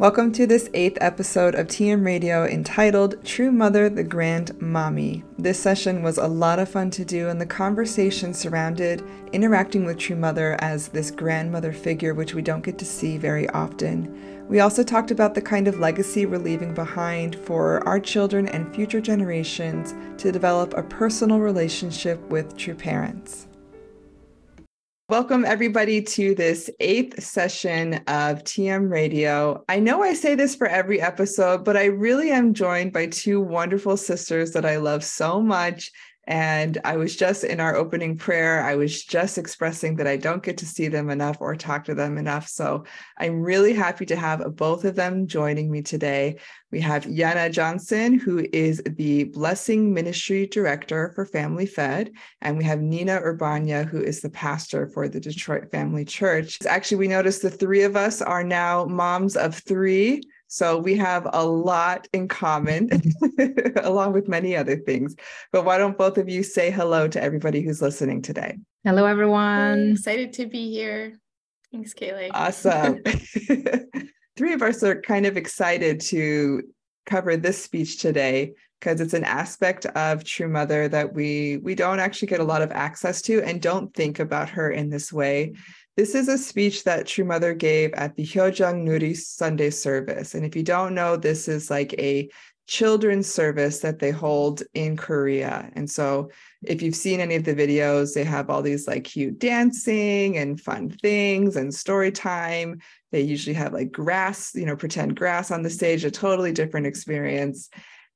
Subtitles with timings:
[0.00, 5.24] Welcome to this eighth episode of TM Radio entitled True Mother, the Grand Mommy.
[5.36, 9.98] This session was a lot of fun to do, and the conversation surrounded interacting with
[9.98, 14.48] True Mother as this grandmother figure, which we don't get to see very often.
[14.48, 18.74] We also talked about the kind of legacy we're leaving behind for our children and
[18.74, 19.92] future generations
[20.22, 23.48] to develop a personal relationship with true parents.
[25.10, 29.64] Welcome, everybody, to this eighth session of TM Radio.
[29.68, 33.40] I know I say this for every episode, but I really am joined by two
[33.40, 35.90] wonderful sisters that I love so much
[36.30, 40.44] and I was just in our opening prayer, I was just expressing that I don't
[40.44, 42.46] get to see them enough or talk to them enough.
[42.46, 42.84] So
[43.18, 46.38] I'm really happy to have both of them joining me today.
[46.70, 52.62] We have Yun-A Johnson, who is the Blessing Ministry Director for Family Fed, and we
[52.62, 56.58] have Nina Urbonya, who is the pastor for the Detroit Family Church.
[56.64, 60.22] Actually, we noticed the three of us are now moms of three.
[60.52, 62.90] So we have a lot in common,
[63.84, 65.14] along with many other things.
[65.52, 68.58] But why don't both of you say hello to everybody who's listening today?
[68.82, 69.92] Hello, everyone.
[69.92, 71.20] excited to be here.
[71.70, 72.32] Thanks, Kaylee.
[72.34, 73.00] Awesome.
[74.36, 76.62] Three of us are kind of excited to
[77.06, 82.00] cover this speech today because it's an aspect of True Mother that we we don't
[82.00, 85.52] actually get a lot of access to and don't think about her in this way.
[86.00, 90.34] This is a speech that True Mother gave at the Hyojung Nuri Sunday service.
[90.34, 92.30] And if you don't know, this is like a
[92.66, 95.70] children's service that they hold in Korea.
[95.74, 96.30] And so
[96.62, 100.58] if you've seen any of the videos, they have all these like cute dancing and
[100.58, 102.80] fun things and story time.
[103.12, 106.86] They usually have like grass, you know, pretend grass on the stage, a totally different
[106.86, 107.68] experience.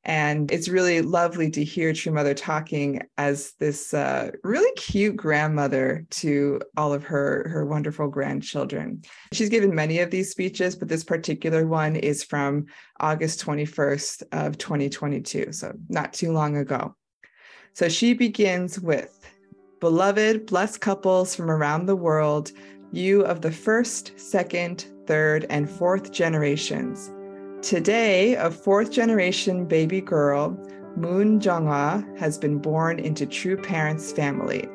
[0.05, 6.05] And it's really lovely to hear True Mother talking as this uh, really cute grandmother
[6.11, 9.03] to all of her, her wonderful grandchildren.
[9.33, 12.67] She's given many of these speeches, but this particular one is from
[13.01, 16.95] August 21st of 2022, so not too long ago.
[17.73, 19.21] So she begins with,
[19.81, 22.53] Beloved, blessed couples from around the world,
[22.93, 27.11] you of the first, second, third, and fourth generations,
[27.65, 30.51] Today, a fourth generation baby girl,
[30.97, 34.69] Moon Jungha, has been born into true parents' family.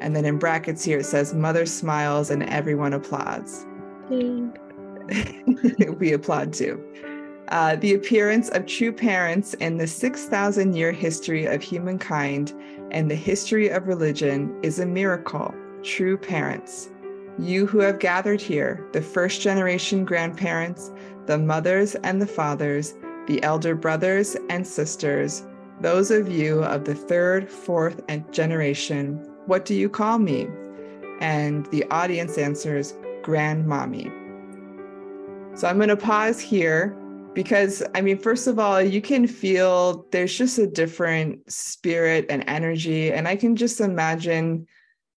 [0.00, 3.64] And then in brackets here it says, Mother smiles and everyone applauds.
[6.00, 6.82] we applaud too.
[7.50, 12.52] Uh, the appearance of true parents in the 6,000 year history of humankind
[12.90, 15.54] and the history of religion is a miracle.
[15.84, 16.90] True parents.
[17.38, 20.92] You who have gathered here, the first generation grandparents,
[21.26, 22.94] the mothers and the fathers,
[23.26, 25.44] the elder brothers and sisters,
[25.80, 30.46] those of you of the third, fourth, and generation, what do you call me?
[31.20, 34.12] And the audience answers, Grandmommy.
[35.58, 36.96] So I'm going to pause here
[37.34, 42.44] because, I mean, first of all, you can feel there's just a different spirit and
[42.46, 43.12] energy.
[43.12, 44.68] And I can just imagine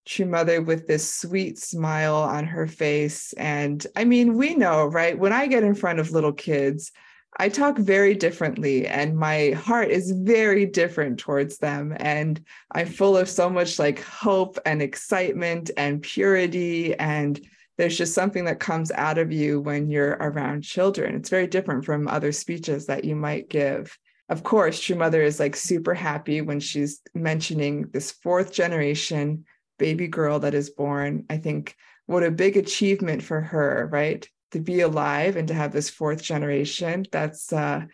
[0.08, 3.34] true mother with this sweet smile on her face.
[3.34, 5.18] And I mean, we know, right?
[5.18, 6.92] When I get in front of little kids,
[7.40, 11.96] I talk very differently, and my heart is very different towards them.
[12.00, 16.96] And I'm full of so much like hope and excitement and purity.
[16.96, 17.40] And
[17.78, 21.16] there's just something that comes out of you when you're around children.
[21.16, 23.96] It's very different from other speeches that you might give.
[24.30, 29.46] Of course, True Mother is like super happy when she's mentioning this fourth generation
[29.78, 31.26] baby girl that is born.
[31.30, 34.28] I think what a big achievement for her, right?
[34.52, 37.06] To be alive and to have this fourth generation.
[37.12, 37.86] That's uh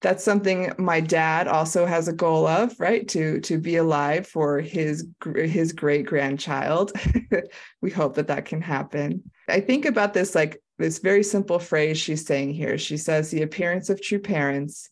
[0.00, 4.60] that's something my dad also has a goal of right to to be alive for
[4.60, 6.92] his his great grandchild
[7.82, 11.98] we hope that that can happen i think about this like this very simple phrase
[11.98, 14.90] she's saying here she says the appearance of true parents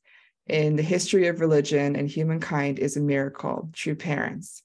[0.48, 4.62] in the history of religion and humankind is a miracle true parents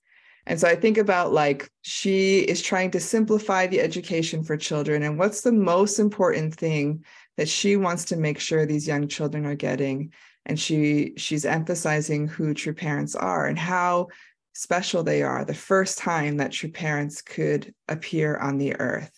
[0.47, 5.03] and so I think about like she is trying to simplify the education for children
[5.03, 7.03] and what's the most important thing
[7.37, 10.11] that she wants to make sure these young children are getting
[10.45, 14.07] and she she's emphasizing who true parents are and how
[14.53, 19.11] special they are the first time that true parents could appear on the earth.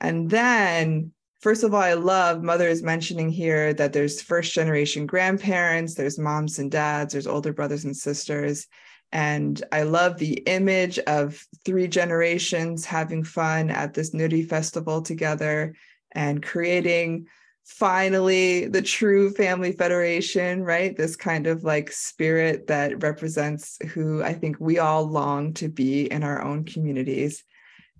[0.00, 1.12] And then
[1.42, 6.16] First of all, I love mother is mentioning here that there's first generation grandparents, there's
[6.16, 8.68] moms and dads, there's older brothers and sisters.
[9.12, 15.74] And I love the image of three generations having fun at this Nuri festival together
[16.12, 17.26] and creating
[17.64, 20.96] finally the true family federation, right?
[20.96, 26.10] This kind of like spirit that represents who I think we all long to be
[26.10, 27.44] in our own communities.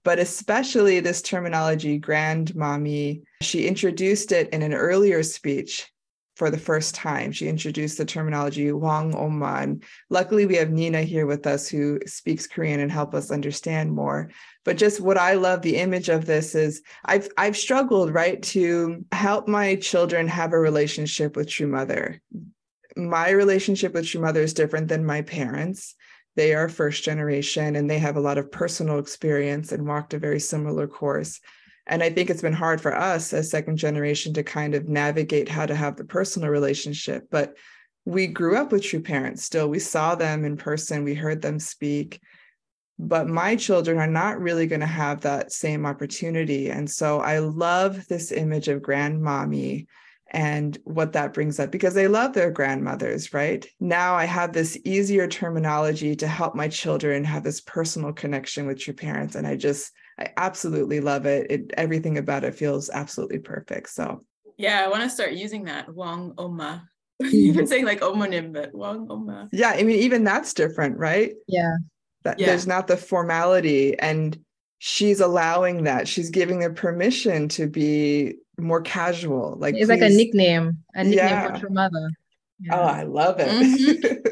[0.05, 3.23] but especially this terminology, grandmommy.
[3.41, 5.92] She introduced it in an earlier speech
[6.43, 7.31] for the first time.
[7.31, 9.81] She introduced the terminology Wang Oman.
[10.11, 14.29] Luckily, we have Nina here with us who speaks Korean and help us understand more.
[14.65, 19.05] But just what I love the image of this is I've I've struggled right to
[19.12, 22.21] help my children have a relationship with True Mother.
[22.97, 25.94] My relationship with True Mother is different than my parents.
[26.35, 30.19] They are first generation and they have a lot of personal experience and walked a
[30.19, 31.39] very similar course.
[31.87, 35.49] And I think it's been hard for us as second generation to kind of navigate
[35.49, 37.26] how to have the personal relationship.
[37.31, 37.55] But
[38.05, 39.69] we grew up with true parents still.
[39.69, 42.20] We saw them in person, we heard them speak.
[42.99, 46.70] But my children are not really going to have that same opportunity.
[46.70, 49.87] And so I love this image of grandmommy
[50.31, 53.67] and what that brings up because they love their grandmothers, right?
[53.81, 58.81] Now I have this easier terminology to help my children have this personal connection with
[58.81, 59.34] true parents.
[59.34, 61.50] And I just, I absolutely love it.
[61.50, 63.91] It everything about it feels absolutely perfect.
[63.91, 64.25] So
[64.59, 66.88] yeah, I want to start using that Wang Oma.
[67.20, 69.49] You've been saying like Omonim, but Wang Oma.
[69.53, 71.32] Yeah, I mean, even that's different, right?
[71.49, 71.75] Yeah.
[72.25, 72.47] That Yeah.
[72.47, 74.38] there's not the formality and
[74.79, 76.09] she's allowing that.
[76.09, 79.56] She's giving the permission to be more casual.
[79.58, 81.53] Like It's like a nickname, a nickname Yeah.
[81.55, 82.11] for true mother.
[82.70, 83.49] Oh, I love it.
[83.49, 84.31] Mm-hmm.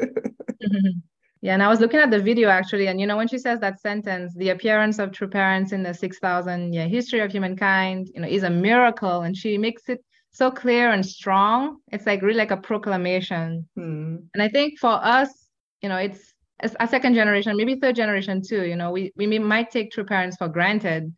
[1.41, 3.59] Yeah, and I was looking at the video actually, and you know, when she says
[3.61, 8.21] that sentence, the appearance of true parents in the 6,000 year history of humankind, you
[8.21, 11.77] know, is a miracle, and she makes it so clear and strong.
[11.91, 13.67] It's like really like a proclamation.
[13.75, 14.17] Hmm.
[14.33, 15.47] And I think for us,
[15.81, 19.39] you know, it's as a second generation, maybe third generation too, you know, we, we
[19.39, 21.11] might take true parents for granted,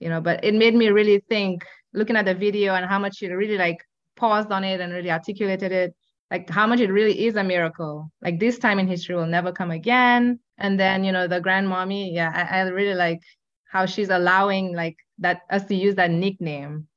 [0.00, 1.64] you know, but it made me really think,
[1.94, 3.78] looking at the video and how much she really like
[4.16, 5.94] paused on it and really articulated it,
[6.30, 8.10] like how much it really is a miracle.
[8.22, 10.40] Like this time in history will never come again.
[10.58, 13.20] And then, you know, the grandmommy, yeah, I, I really like
[13.70, 16.88] how she's allowing like that us to use that nickname.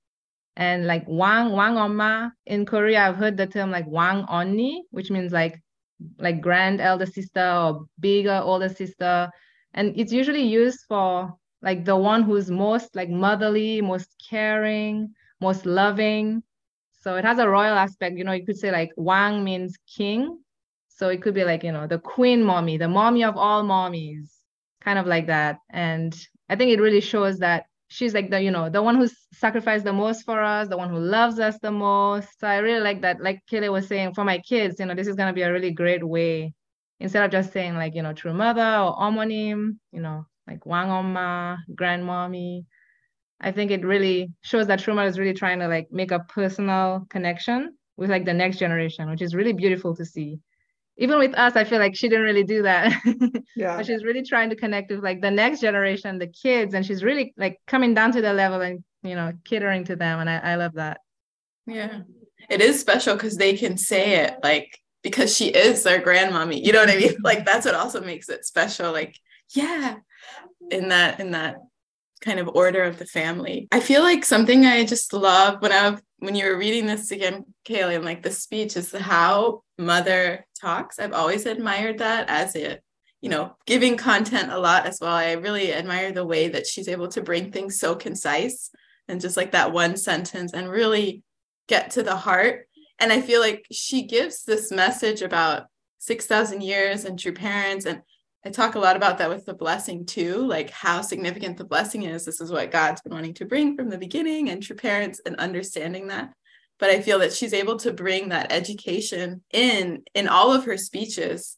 [0.56, 5.10] And like Wang Wang Oma in Korea, I've heard the term like Wang Onni, which
[5.12, 5.62] means like
[6.18, 9.30] like grand elder sister or bigger older sister.
[9.74, 15.66] And it's usually used for like the one who's most like motherly, most caring, most
[15.66, 16.44] loving.
[17.00, 18.18] So it has a royal aspect.
[18.18, 20.40] You know, you could say like Wang means king.
[20.90, 24.30] So it could be like, you know, the queen mommy, the mommy of all mommies,
[24.81, 25.60] kind of like that.
[25.69, 26.13] And
[26.50, 29.86] I think it really shows that she's like the, you know, the one who's sacrificed
[29.86, 32.28] the most for us, the one who loves us the most.
[32.40, 33.22] So I really like that.
[33.22, 35.72] Like Kelly was saying, for my kids, you know, this is gonna be a really
[35.72, 36.54] great way.
[37.00, 40.90] Instead of just saying like, you know, true mother or Omonim, you know, like Wang
[40.90, 42.66] Oma, grandmommy.
[43.42, 47.08] I think it really shows that Truma is really trying to like make a personal
[47.10, 50.40] connection with like the next generation, which is really beautiful to see.
[50.98, 52.94] Even with us, I feel like she didn't really do that.
[53.56, 53.76] Yeah.
[53.76, 57.04] but she's really trying to connect with like the next generation, the kids, and she's
[57.04, 60.20] really like coming down to their level and you know, catering to them.
[60.20, 61.00] And I, I love that.
[61.66, 62.02] Yeah.
[62.50, 66.64] It is special because they can say it like because she is their grandmommy.
[66.64, 67.16] You know what I mean?
[67.24, 68.92] Like that's what also makes it special.
[68.92, 69.16] Like,
[69.54, 69.98] yeah,
[70.72, 71.58] in that in that
[72.21, 73.68] kind of order of the family.
[73.71, 77.45] I feel like something I just love when I when you were reading this again,
[77.66, 81.00] Kaylee, and like the speech is how mother talks.
[81.00, 82.83] I've always admired that as it,
[83.21, 85.13] you know, giving content a lot as well.
[85.13, 88.69] I really admire the way that she's able to bring things so concise
[89.07, 91.24] and just like that one sentence and really
[91.68, 92.68] get to the heart.
[93.00, 95.68] And I feel like she gives this message about
[95.99, 97.85] 6,000 years and true parents.
[97.85, 98.02] And
[98.46, 102.04] I talk a lot about that with the blessing too, like how significant the blessing
[102.04, 102.24] is.
[102.24, 105.36] This is what God's been wanting to bring from the beginning and true parents and
[105.36, 106.31] understanding that.
[106.80, 110.78] But I feel that she's able to bring that education in in all of her
[110.78, 111.58] speeches.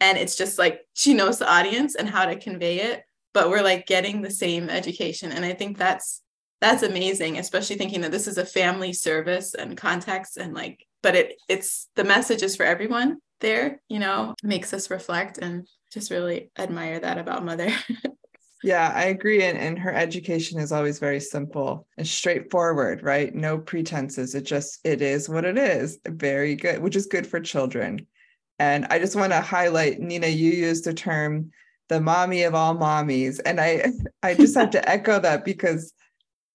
[0.00, 3.62] And it's just like she knows the audience and how to convey it, but we're
[3.62, 5.32] like getting the same education.
[5.32, 6.22] And I think that's
[6.60, 11.16] that's amazing, especially thinking that this is a family service and context and like, but
[11.16, 16.10] it it's the message is for everyone there, you know, makes us reflect and just
[16.10, 17.70] really admire that about mother.
[18.62, 19.44] Yeah, I agree.
[19.44, 23.32] And, and her education is always very simple and straightforward, right?
[23.32, 24.34] No pretenses.
[24.34, 25.98] It just, it is what it is.
[26.06, 28.06] Very good, which is good for children.
[28.58, 31.52] And I just want to highlight, Nina, you used the term
[31.88, 33.40] the mommy of all mommies.
[33.46, 33.92] And I,
[34.22, 35.92] I just have to echo that because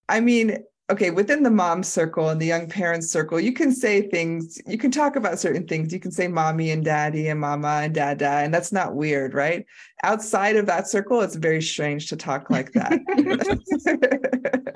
[0.10, 0.58] I mean,
[0.94, 4.78] okay, within the mom circle and the young parents circle, you can say things, you
[4.78, 5.92] can talk about certain things.
[5.92, 9.66] You can say mommy and daddy and mama and dada, and that's not weird, right?
[10.04, 12.94] Outside of that circle, it's very strange to talk like that.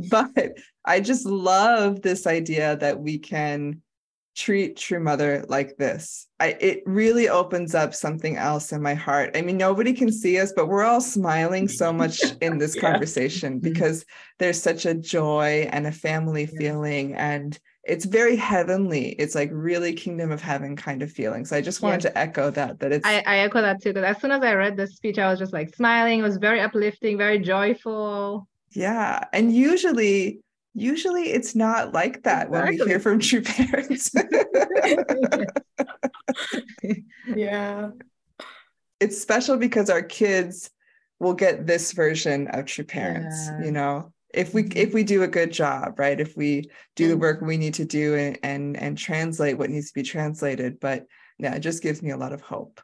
[0.10, 3.82] but I just love this idea that we can
[4.38, 6.28] treat true mother like this.
[6.38, 9.36] I, it really opens up something else in my heart.
[9.36, 12.82] I mean nobody can see us but we're all smiling so much in this yeah.
[12.82, 13.72] conversation mm-hmm.
[13.72, 14.04] because
[14.38, 16.58] there's such a joy and a family yeah.
[16.58, 19.08] feeling and it's very heavenly.
[19.12, 22.50] It's like really kingdom of heaven kind of feeling so i just wanted to echo
[22.50, 24.86] that that it's I, I echo that too because as soon as i read the
[24.86, 26.20] speech i was just like smiling.
[26.20, 28.46] It was very uplifting very joyful.
[28.70, 30.40] Yeah and usually
[30.80, 32.76] usually it's not like that exactly.
[32.76, 34.10] when we hear from true parents.
[37.34, 37.90] yeah.
[39.00, 40.70] It's special because our kids
[41.20, 43.64] will get this version of true parents, yeah.
[43.64, 44.12] you know.
[44.34, 44.94] If we if mm-hmm.
[44.94, 46.20] we do a good job, right?
[46.20, 49.88] If we do the work we need to do and and and translate what needs
[49.88, 51.06] to be translated, but
[51.38, 52.80] yeah, it just gives me a lot of hope.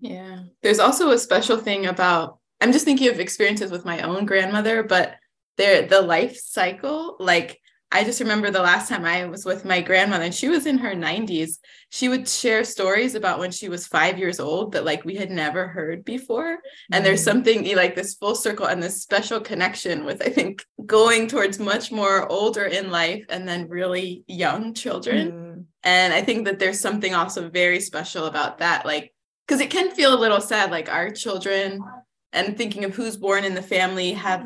[0.00, 0.44] Yeah.
[0.62, 4.82] There's also a special thing about I'm just thinking of experiences with my own grandmother,
[4.82, 5.14] but
[5.60, 7.60] their the life cycle like
[7.92, 10.78] I just remember the last time I was with my grandmother and she was in
[10.78, 11.58] her 90s.
[11.88, 15.28] She would share stories about when she was 5 years old that like we had
[15.28, 16.52] never heard before.
[16.52, 16.94] Mm-hmm.
[16.94, 17.24] And there's mm.
[17.24, 21.90] something like this full circle and this special connection with I think going towards much
[21.90, 25.32] more older in life and then really young children.
[25.32, 25.60] Mm-hmm.
[25.82, 29.12] And I think that there's something also very special about that like
[29.48, 31.80] cuz it can feel a little sad like our children
[32.32, 34.44] and thinking of who's born in the family have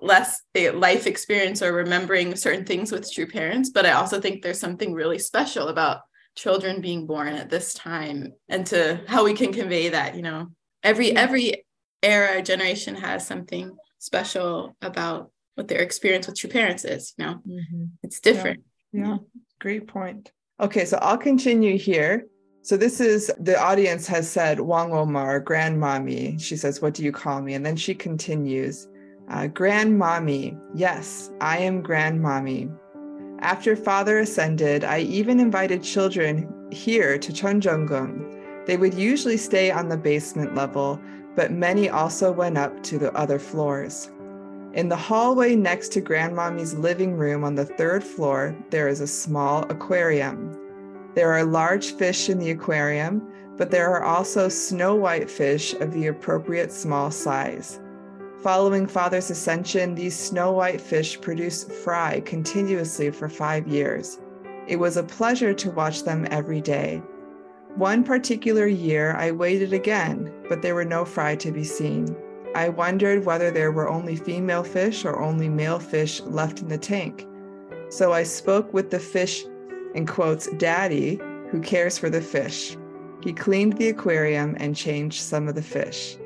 [0.00, 0.42] less
[0.74, 4.92] life experience or remembering certain things with true parents but i also think there's something
[4.92, 6.00] really special about
[6.36, 10.48] children being born at this time and to how we can convey that you know
[10.82, 11.64] every every
[12.02, 17.34] era generation has something special about what their experience with true parents is you know
[17.46, 17.84] mm-hmm.
[18.02, 18.62] it's different
[18.92, 19.08] yeah.
[19.08, 19.16] yeah
[19.58, 22.26] great point okay so i'll continue here
[22.62, 26.38] so this is the audience has said Wang Oma, grandmommy.
[26.40, 27.54] She says, What do you call me?
[27.54, 28.86] And then she continues,
[29.30, 30.58] uh, Grandmommy.
[30.74, 32.76] Yes, I am grandmommy.
[33.40, 38.66] After father ascended, I even invited children here to Cheonjeonggung.
[38.66, 41.00] They would usually stay on the basement level,
[41.36, 44.10] but many also went up to the other floors.
[44.74, 49.06] In the hallway next to Grandmommy's living room on the third floor, there is a
[49.06, 50.56] small aquarium.
[51.14, 53.22] There are large fish in the aquarium,
[53.56, 57.80] but there are also snow white fish of the appropriate small size.
[58.42, 64.18] Following Father's ascension, these snow white fish produced fry continuously for five years.
[64.66, 67.02] It was a pleasure to watch them every day.
[67.74, 72.16] One particular year, I waited again, but there were no fry to be seen.
[72.54, 76.78] I wondered whether there were only female fish or only male fish left in the
[76.78, 77.26] tank.
[77.90, 79.44] So I spoke with the fish
[79.94, 81.20] and quotes Daddy,
[81.50, 82.74] who cares for the fish.
[83.22, 86.16] He cleaned the aquarium and changed some of the fish.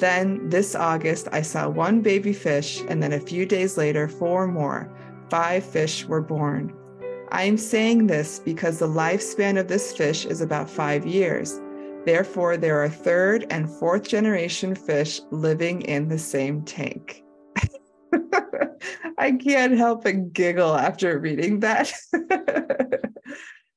[0.00, 4.46] Then, this August, I saw one baby fish, and then a few days later, four
[4.46, 4.90] more.
[5.28, 6.74] Five fish were born.
[7.30, 11.60] I am saying this because the lifespan of this fish is about five years.
[12.06, 17.22] Therefore, there are third and fourth generation fish living in the same tank.
[19.18, 21.92] I can't help but giggle after reading that.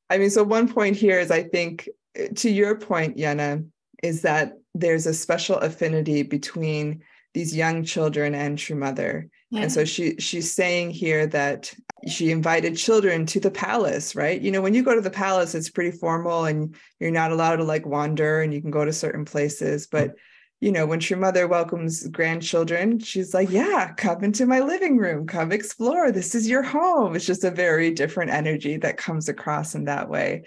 [0.10, 1.90] I mean, so one point here is I think
[2.36, 3.64] to your point, Yun-A,
[4.02, 7.04] is that there's a special affinity between
[7.34, 9.28] these young children and true mother.
[9.50, 9.62] Yeah.
[9.62, 11.74] And so she she's saying here that
[12.08, 14.40] she invited children to the palace, right?
[14.40, 17.58] You know, when you go to the palace, it's pretty formal and you're not allowed
[17.58, 19.88] to like wander and you can go to certain places.
[19.88, 20.16] But
[20.60, 25.28] you know, when True mother welcomes grandchildren, she's like, Yeah, come into my living room,
[25.28, 26.12] come explore.
[26.12, 27.16] This is your home.
[27.16, 30.44] It's just a very different energy that comes across in that way.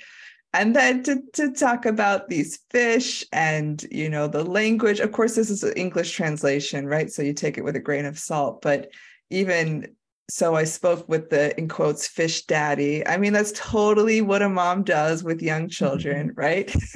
[0.57, 5.01] And then to, to talk about these fish and, you know, the language.
[5.01, 7.11] Of course, this is an English translation, right?
[7.11, 8.63] So you take it with a grain of salt.
[8.63, 8.91] But
[9.31, 9.95] even
[10.29, 13.07] so, I spoke with the, in quotes, fish daddy.
[13.07, 16.75] I mean, that's totally what a mom does with young children, right?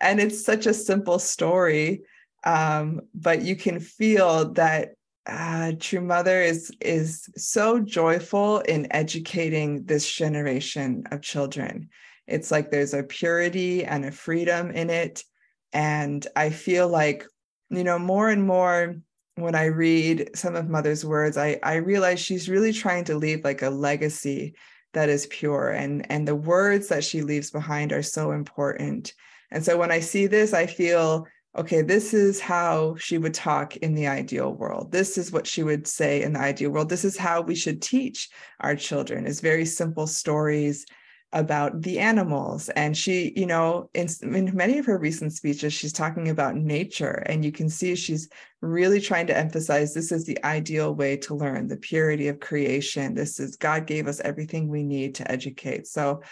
[0.00, 2.02] and it's such a simple story
[2.46, 4.94] um, but you can feel that
[5.26, 11.88] uh, true mother is is so joyful in educating this generation of children
[12.26, 15.24] it's like there's a purity and a freedom in it.
[15.72, 17.26] And i feel like
[17.70, 18.96] you know more and more
[19.34, 23.44] when i read some of mother's words i i realize she's really trying to leave
[23.44, 24.54] like a legacy
[24.96, 25.70] that is pure.
[25.70, 29.12] And and the words that she leaves behind are so important.
[29.50, 33.76] And so when I see this, I feel, okay, this is how she would talk
[33.76, 34.90] in the ideal world.
[34.90, 36.88] This is what she would say in the ideal world.
[36.88, 38.30] This is how we should teach
[38.60, 39.26] our children.
[39.26, 40.86] Is very simple stories
[41.32, 42.68] about the animals.
[42.70, 47.22] And she you know in, in many of her recent speeches she's talking about nature.
[47.26, 48.28] And you can see she's
[48.60, 53.14] really trying to emphasize this is the ideal way to learn the purity of creation.
[53.14, 55.86] This is god gave us everything we need to educate.
[55.86, 56.22] So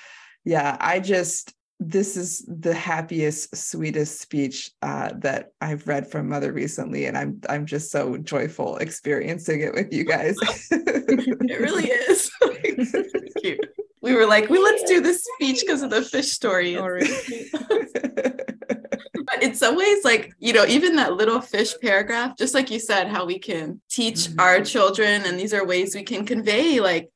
[0.44, 6.52] yeah i just this is the happiest sweetest speech uh, that i've read from mother
[6.52, 7.06] recently.
[7.06, 10.36] And i'm i'm just so joyful experiencing it with you guys.
[11.46, 12.30] It really is.
[13.42, 13.60] Cute
[14.04, 16.74] we were like, well, let's do this speech because of the fish story.
[19.24, 22.78] but in some ways, like, you know, even that little fish paragraph, just like you
[22.78, 24.40] said, how we can teach mm-hmm.
[24.40, 27.08] our children, and these are ways we can convey like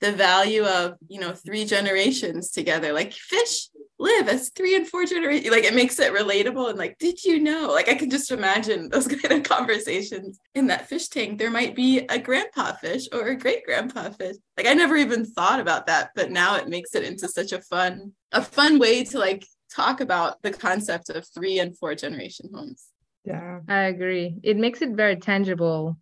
[0.00, 2.92] the value of, you know, three generations together.
[2.92, 5.50] Like fish live as three and four generations.
[5.50, 7.70] Like it makes it relatable and like, did you know?
[7.72, 11.38] Like I can just imagine those kind of conversations in that fish tank.
[11.38, 14.36] There might be a grandpa fish or a great grandpa fish.
[14.56, 17.62] Like I never even thought about that, but now it makes it into such a
[17.62, 22.50] fun, a fun way to like talk about the concept of three and four generation
[22.54, 22.86] homes.
[23.24, 23.60] Yeah.
[23.68, 24.36] I agree.
[24.42, 25.96] It makes it very tangible.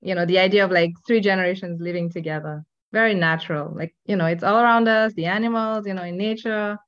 [0.00, 2.64] You know, the idea of like three generations living together.
[2.92, 3.74] Very natural.
[3.74, 6.78] Like, you know, it's all around us, the animals, you know, in nature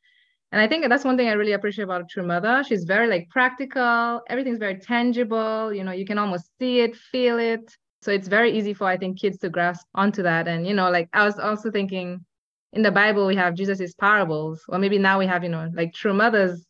[0.52, 2.64] and I think that's one thing I really appreciate about a true mother.
[2.66, 4.20] She's very like practical.
[4.28, 5.72] Everything's very tangible.
[5.72, 7.72] You know, you can almost see it, feel it.
[8.02, 10.48] So it's very easy for I think kids to grasp onto that.
[10.48, 12.24] And you know, like I was also thinking,
[12.72, 15.92] in the Bible we have Jesus's parables, or maybe now we have you know like
[15.94, 16.66] true mothers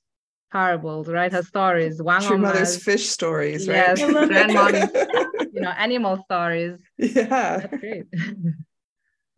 [0.53, 1.33] parables, right?
[1.33, 3.97] Her stories, Wang true mother's fish stories, right?
[3.99, 4.91] Yes, grandmom's,
[5.53, 6.79] you know, animal stories.
[6.99, 8.05] Yeah, that's great.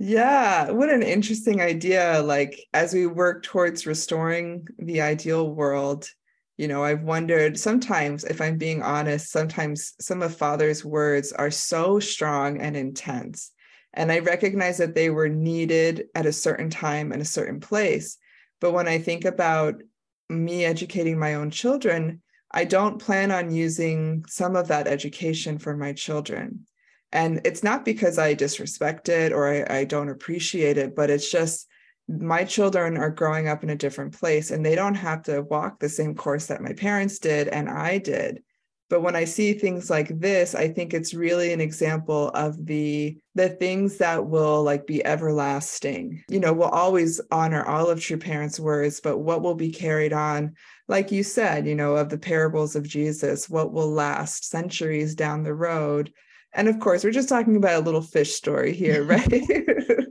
[0.05, 2.21] Yeah, what an interesting idea.
[2.23, 6.09] Like, as we work towards restoring the ideal world,
[6.57, 11.53] you know, I've wondered sometimes, if I'm being honest, sometimes some of Father's words are
[11.53, 13.53] so strong and intense.
[13.95, 18.19] And I recognize that they were needed at a certain time and a certain place.
[18.61, 19.83] But when I think about
[20.29, 25.77] me educating my own children, I don't plan on using some of that education for
[25.77, 26.67] my children.
[27.13, 31.31] And it's not because I disrespect it or I, I, don't appreciate it, but it's
[31.31, 31.69] just
[32.09, 35.79] my children are growing up in a different place and they don't have to walk
[35.79, 38.43] the same course that my parents did and I did.
[38.89, 43.17] But when I see things like this, I think it's really an example of the
[43.35, 46.23] the things that will like be everlasting.
[46.29, 50.13] You know, we'll always honor all of true parents' words, but what will be carried
[50.13, 50.57] on,
[50.89, 55.43] like you said, you know, of the parables of Jesus, what will last centuries down
[55.43, 56.13] the road
[56.55, 59.43] and of course we're just talking about a little fish story here right?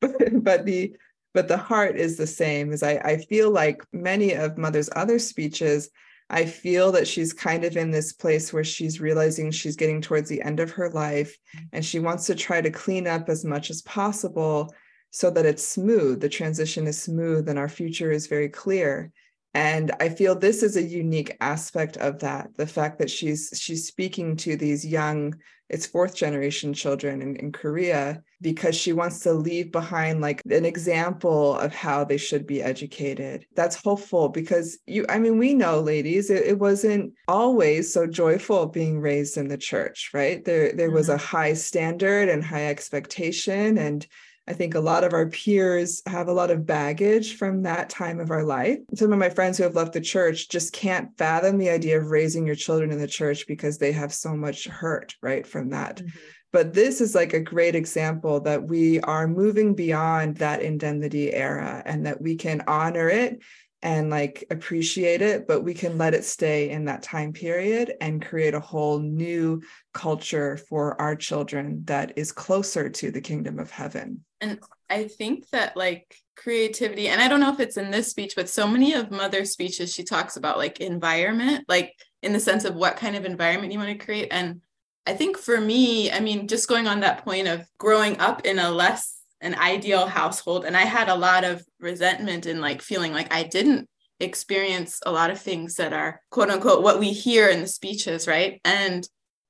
[0.00, 0.94] But, but the
[1.32, 5.18] but the heart is the same as I, I feel like many of mother's other
[5.18, 5.88] speeches
[6.28, 10.28] i feel that she's kind of in this place where she's realizing she's getting towards
[10.28, 11.66] the end of her life mm-hmm.
[11.72, 14.74] and she wants to try to clean up as much as possible
[15.10, 19.10] so that it's smooth the transition is smooth and our future is very clear
[19.54, 23.86] and i feel this is a unique aspect of that the fact that she's she's
[23.86, 25.34] speaking to these young
[25.70, 30.64] it's fourth generation children in, in korea because she wants to leave behind like an
[30.64, 35.80] example of how they should be educated that's hopeful because you i mean we know
[35.80, 40.90] ladies it, it wasn't always so joyful being raised in the church right there there
[40.90, 41.36] was a mm-hmm.
[41.36, 44.06] high standard and high expectation and
[44.46, 48.20] I think a lot of our peers have a lot of baggage from that time
[48.20, 48.78] of our life.
[48.94, 52.10] Some of my friends who have left the church just can't fathom the idea of
[52.10, 55.98] raising your children in the church because they have so much hurt, right, from that.
[55.98, 56.18] Mm-hmm.
[56.52, 61.82] But this is like a great example that we are moving beyond that indemnity era
[61.84, 63.40] and that we can honor it
[63.82, 68.24] and like appreciate it, but we can let it stay in that time period and
[68.24, 73.70] create a whole new culture for our children that is closer to the kingdom of
[73.70, 74.24] heaven.
[74.44, 78.34] And I think that like creativity, and I don't know if it's in this speech,
[78.36, 82.64] but so many of Mother's speeches, she talks about like environment, like in the sense
[82.64, 84.28] of what kind of environment you want to create.
[84.30, 84.60] And
[85.06, 88.58] I think for me, I mean, just going on that point of growing up in
[88.58, 93.12] a less an ideal household and i had a lot of resentment and like feeling
[93.12, 93.86] like i didn't
[94.18, 98.26] experience a lot of things that are quote unquote what we hear in the speeches
[98.26, 99.06] right and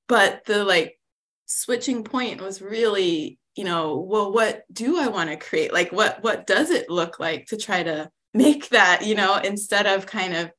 [0.08, 0.98] but the like
[1.46, 5.72] switching point was really you know well what do i want to create?
[5.72, 9.86] Like what what does it look like to try to make that you know instead
[9.86, 10.50] of kind of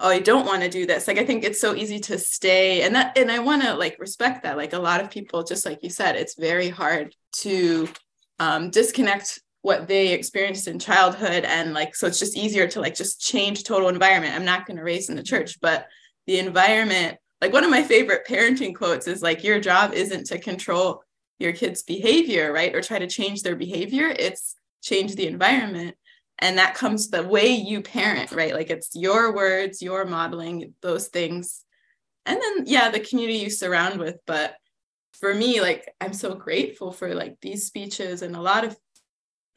[0.00, 1.06] oh i don't want to do this.
[1.06, 2.82] Like i think it's so easy to stay.
[2.82, 4.56] And that and i want to like respect that.
[4.56, 7.88] Like a lot of people just like you said it's very hard to
[8.40, 11.44] um, disconnect what they experienced in childhood.
[11.44, 14.34] And like so it's just easier to like just change total environment.
[14.34, 15.86] I'm not going to raise in the church but
[16.26, 20.38] the environment like one of my favorite parenting quotes is like your job isn't to
[20.38, 21.02] control
[21.38, 22.74] your kids behavior right?
[22.74, 25.96] Or try to change their behavior it's change the environment.
[26.40, 28.54] And that comes the way you parent right?
[28.54, 31.64] Like it's your words your modeling those things.
[32.26, 34.16] And then yeah the community you surround with.
[34.26, 34.54] But
[35.12, 38.76] for me like i'm so grateful for like these speeches and a lot of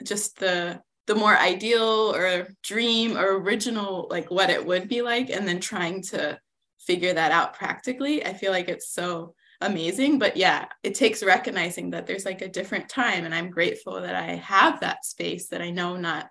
[0.04, 5.30] just the the more ideal or dream or original like what it would be like
[5.30, 6.40] and then trying to
[6.80, 8.26] figure that out practically.
[8.26, 12.50] I feel like it's so amazing but yeah it takes recognizing that there's like a
[12.50, 16.30] different time and i'm grateful that i have that space that i know not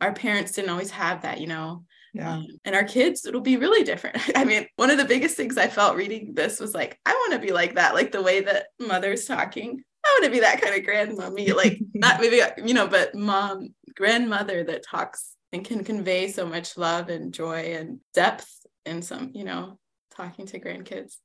[0.00, 1.84] our parents didn't always have that you know?
[2.12, 2.32] Yeah.
[2.32, 4.18] Um, and our kids it'll be really different.
[4.36, 7.34] I mean one of the biggest things i felt reading this was like i want
[7.34, 9.82] to be like that like the way that mother's talking.
[10.04, 13.74] I want to be that kind of grandmommy like not maybe you know but mom
[13.94, 18.48] grandmother that talks and can convey so much love and joy and depth
[18.86, 19.78] in some you know
[20.16, 21.18] talking to grandkids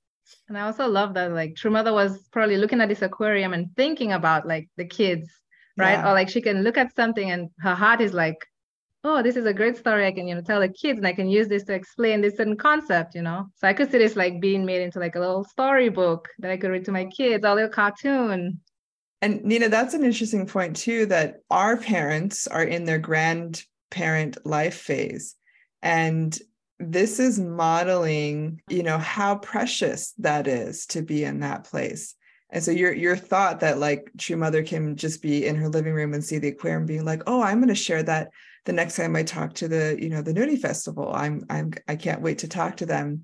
[0.48, 3.76] and i also love that like true mother was probably looking at this aquarium and
[3.76, 5.30] thinking about like the kids
[5.78, 6.10] right yeah.
[6.10, 8.38] or like she can look at something and her heart is like
[9.06, 10.08] oh, this is a great story.
[10.08, 12.38] I can, you know, tell the kids and I can use this to explain this
[12.38, 13.46] certain concept, you know.
[13.56, 16.58] So I could see this like being made into like a little storybook that I
[16.58, 18.60] could read to my kids, a little cartoon.
[19.22, 24.76] And Nina, that's an interesting point too, that our parents are in their grandparent life
[24.76, 25.36] phase.
[25.84, 26.38] And
[26.80, 32.16] this is modeling, you know, how precious that is to be in that place.
[32.50, 35.94] And so your your thought that like true mother can just be in her living
[35.94, 38.30] room and see the aquarium being like, oh, I'm going to share that
[38.66, 41.12] the next time I talk to the, you know, the Nuri Festival.
[41.14, 43.24] I'm I'm I can't wait to talk to them.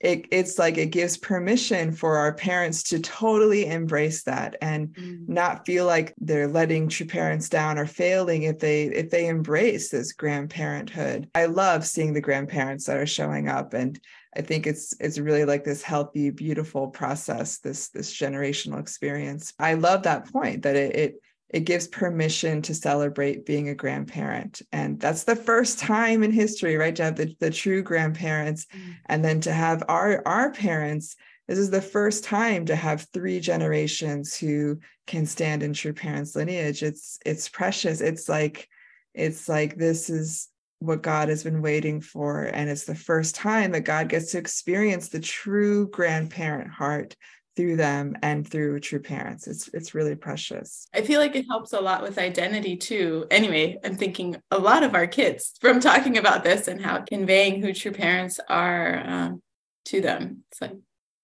[0.00, 5.28] It, it's like it gives permission for our parents to totally embrace that and mm.
[5.28, 9.90] not feel like they're letting true parents down or failing if they if they embrace
[9.90, 11.28] this grandparenthood.
[11.34, 14.00] I love seeing the grandparents that are showing up and
[14.36, 19.52] I think it's it's really like this healthy, beautiful process, this this generational experience.
[19.58, 24.62] I love that point that it, it it gives permission to celebrate being a grandparent.
[24.72, 26.94] And that's the first time in history, right?
[26.96, 28.94] To have the, the true grandparents mm.
[29.06, 31.16] and then to have our our parents.
[31.48, 36.36] This is the first time to have three generations who can stand in true parents'
[36.36, 36.84] lineage.
[36.84, 38.00] It's it's precious.
[38.00, 38.68] It's like
[39.12, 42.44] it's like this is what God has been waiting for.
[42.44, 47.16] And it's the first time that God gets to experience the true grandparent heart
[47.60, 49.46] through them and through true parents.
[49.46, 50.88] It's it's really precious.
[50.94, 53.26] I feel like it helps a lot with identity too.
[53.30, 57.60] Anyway, I'm thinking a lot of our kids from talking about this and how conveying
[57.60, 59.42] who true parents are um,
[59.86, 60.44] to them.
[60.50, 60.72] It's like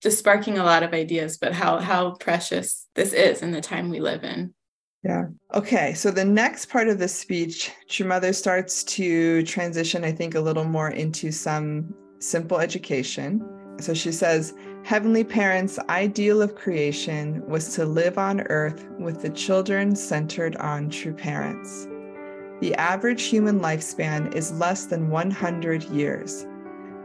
[0.02, 3.88] just sparking a lot of ideas, but how how precious this is in the time
[3.88, 4.52] we live in.
[5.02, 5.24] Yeah.
[5.54, 5.94] Okay.
[5.94, 10.40] So the next part of the speech, True Mother starts to transition, I think, a
[10.40, 13.42] little more into some simple education.
[13.78, 14.52] So she says,
[14.86, 20.90] Heavenly Parents' ideal of creation was to live on earth with the children centered on
[20.90, 21.88] true parents.
[22.60, 26.46] The average human lifespan is less than 100 years.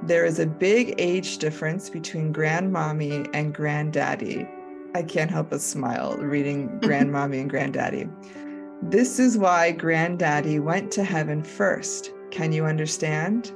[0.03, 4.47] There is a big age difference between grandmommy and granddaddy,
[4.93, 8.07] I can't help but smile reading Grandmommy and Granddaddy.
[8.83, 12.11] This is why Granddaddy went to heaven first.
[12.29, 13.51] Can you understand?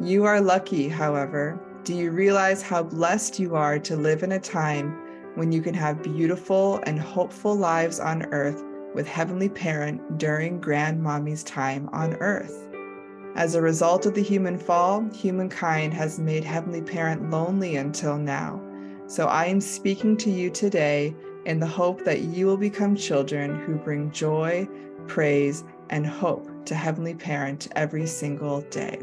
[0.00, 1.60] You are lucky, however.
[1.84, 4.96] Do you realize how blessed you are to live in a time
[5.34, 11.44] when you can have beautiful and hopeful lives on earth with Heavenly Parent during Grandmommy's
[11.44, 12.70] time on earth?
[13.34, 18.62] As a result of the human fall, humankind has made Heavenly Parent lonely until now.
[19.06, 23.60] So I am speaking to you today in the hope that you will become children
[23.60, 24.66] who bring joy,
[25.06, 28.98] praise, and hope to Heavenly Parent every single day.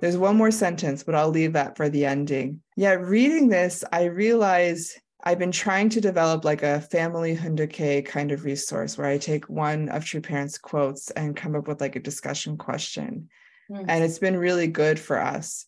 [0.00, 2.60] There's one more sentence, but I'll leave that for the ending.
[2.76, 7.72] Yeah, reading this, I realize I've been trying to develop like a family Hoon Dok
[7.72, 11.66] Hae kind of resource where I take one of True Parents' quotes and come up
[11.66, 13.28] with like a discussion question.
[13.70, 13.84] Mm.
[13.88, 15.66] And it's been really good for us.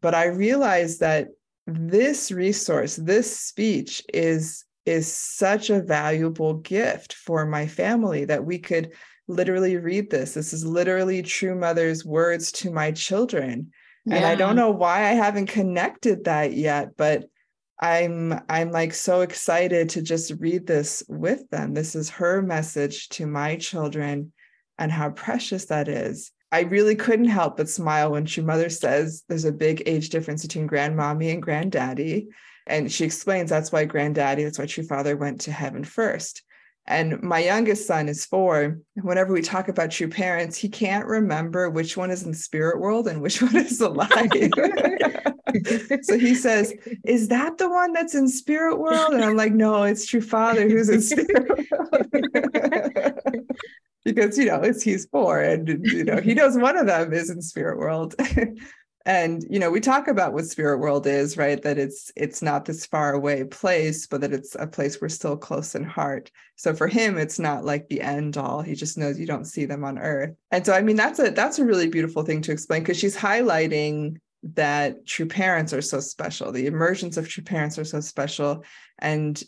[0.00, 1.28] But I realized that
[1.66, 8.58] this resource, this speech is is such a valuable gift for my family that we
[8.58, 8.92] could
[9.28, 10.34] literally read this.
[10.34, 13.70] This is literally true mother's words to my children.
[14.04, 14.16] Yeah.
[14.16, 17.24] And I don't know why I haven't connected that yet, but
[17.80, 21.74] I'm I'm like so excited to just read this with them.
[21.74, 24.32] This is her message to my children
[24.78, 26.30] and how precious that is.
[26.52, 30.42] I really couldn't help but smile when True Mother says there's a big age difference
[30.42, 32.28] between grandmommy and granddaddy.
[32.66, 36.42] And she explains that's why granddaddy, that's why True Father went to heaven first.
[36.86, 38.78] And my youngest son is four.
[39.00, 43.08] Whenever we talk about true parents, he can't remember which one is in spirit world
[43.08, 44.10] and which one is alive.
[46.02, 49.14] so he says, Is that the one that's in spirit world?
[49.14, 52.06] And I'm like, No, it's true father who's in spirit world.
[54.04, 57.30] because you know it's he's four and you know he knows one of them is
[57.30, 58.14] in spirit world
[59.06, 61.60] and you know we talk about what spirit world is right?
[61.62, 65.36] That it's it's not this far away place but that it's a place we're still
[65.36, 66.30] close in heart.
[66.56, 68.62] So for him it's not like the end all.
[68.62, 70.34] He just knows you don't see them on earth.
[70.50, 73.16] And so i mean that's a that's a really beautiful thing to explain because she's
[73.16, 74.16] highlighting
[74.52, 76.52] that true parents are so special.
[76.52, 78.62] The emergence of true parents are so special.
[78.98, 79.42] And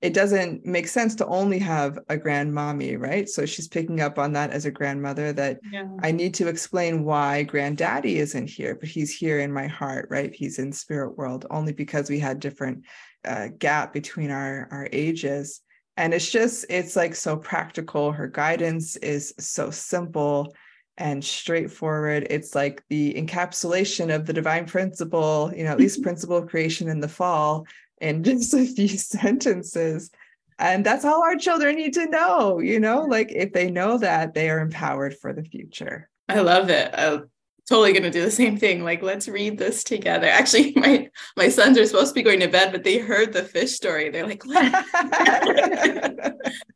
[0.00, 3.28] it doesn't make sense to only have a grandmommy, right?
[3.28, 5.88] So she's picking up on that as a grandmother that yeah.
[6.02, 10.32] I need to explain why granddaddy isn't here, but he's here in my heart, right?
[10.32, 12.84] He's in spirit world only because we had different
[13.24, 15.62] uh, gap between our our ages.
[15.96, 18.12] And it's just it's like so practical.
[18.12, 20.54] Her guidance is so simple
[20.96, 22.28] and straightforward.
[22.30, 26.88] It's like the encapsulation of the divine principle, you know, at least principle of creation
[26.88, 27.66] in the fall
[28.00, 30.10] in just a few sentences.
[30.58, 34.34] And that's all our children need to know, you know, like if they know that,
[34.34, 36.10] they are empowered for the future.
[36.28, 36.92] I love it.
[36.94, 37.30] I'm
[37.68, 38.82] totally going to do the same thing.
[38.82, 40.26] Like, let's read this together.
[40.30, 43.44] Actually, my my sons are supposed to be going to bed, but they heard the
[43.44, 44.10] fish story.
[44.10, 44.72] They're like, what?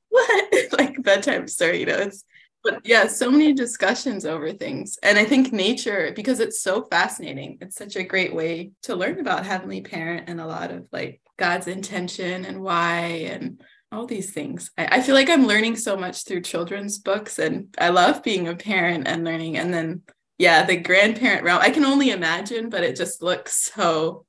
[0.08, 0.72] what?
[0.78, 2.24] like bedtime story, you know, it's
[2.62, 4.98] but yeah, so many discussions over things.
[5.02, 9.20] And I think nature, because it's so fascinating, it's such a great way to learn
[9.20, 14.32] about Heavenly Parent and a lot of like God's intention and why and all these
[14.32, 14.70] things.
[14.78, 18.48] I, I feel like I'm learning so much through children's books and I love being
[18.48, 19.58] a parent and learning.
[19.58, 20.02] And then,
[20.38, 24.24] yeah, the grandparent realm, I can only imagine, but it just looks so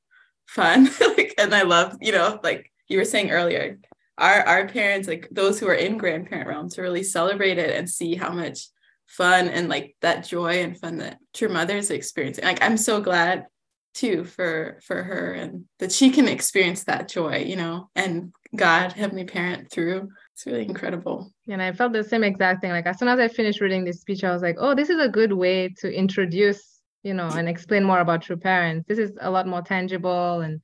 [0.48, 0.89] fun.
[1.17, 3.80] like, and I love, you know, like you were saying earlier,
[4.17, 7.89] our our parents like those who are in grandparent realm to really celebrate it and
[7.89, 8.67] see how much
[9.08, 12.43] fun and like that joy and fun that true mother's experiencing.
[12.43, 13.47] Like i'm so glad
[13.93, 18.91] too for for her and that she can experience that joy you know and god
[18.93, 20.10] heavenly parent through.
[20.34, 21.32] It's really incredible.
[21.47, 22.71] And i felt the same exact thing.
[22.71, 24.99] Like as soon as i finished reading this speech i was like oh this is
[24.99, 28.88] a good way to introduce you know and explain more about true parents.
[28.88, 30.62] This is a lot more tangible and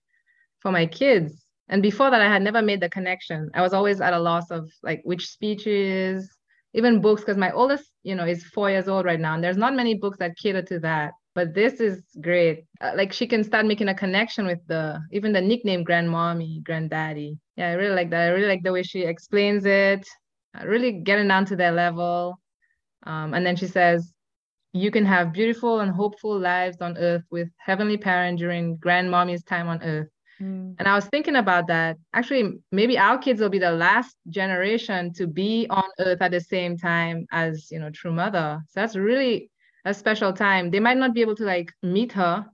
[0.59, 1.38] for my kids
[1.69, 3.49] and before that i had never made the connection.
[3.53, 6.29] I was always at a loss of like which speeches
[6.73, 9.57] even books because my oldest you know is four years old right now and there's
[9.57, 11.13] not many books that cater to that.
[11.35, 12.65] But this is great.
[12.81, 17.37] Uh, like she can start making a connection with the even the nickname grandmommy granddaddy.
[17.55, 18.21] Yeah i really like that.
[18.21, 20.05] I really like the way she explains it.
[20.59, 22.39] Uh, really getting down to their level.
[23.05, 24.11] Um, and then she says
[24.73, 29.67] you can have beautiful and hopeful lives on earth with heavenly parent during grandmommy's time
[29.67, 30.09] on earth
[30.41, 30.75] Mm.
[30.79, 31.97] And I was thinking about that.
[32.13, 36.39] Actually, maybe our kids will be the last generation to be on earth at the
[36.39, 38.61] same time as, you know, True Mother.
[38.69, 39.51] So that's really
[39.85, 40.71] a special time.
[40.71, 42.45] They might not be able to like meet her.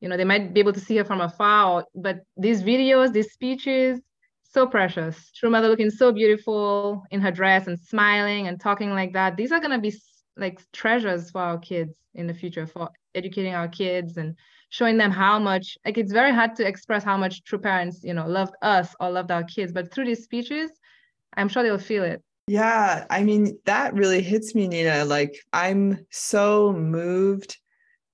[0.00, 3.32] You know, they might be able to see her from afar, but these videos, these
[3.32, 4.00] speeches,
[4.42, 5.30] so precious.
[5.32, 9.36] True Mother looking so beautiful in her dress and smiling and talking like that.
[9.36, 9.94] These are going to be
[10.36, 14.36] like treasures for our kids in the future for educating our kids and
[14.74, 18.12] showing them how much like it's very hard to express how much true parents you
[18.12, 20.68] know loved us or loved our kids but through these speeches
[21.36, 22.20] i'm sure they'll feel it.
[22.48, 27.56] Yeah i mean that really hits me nina like i'm so moved